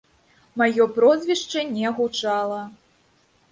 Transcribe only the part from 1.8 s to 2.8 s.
гучала.